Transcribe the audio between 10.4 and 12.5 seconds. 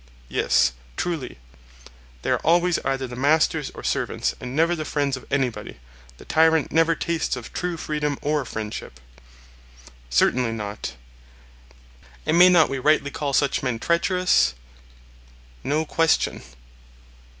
not. And may we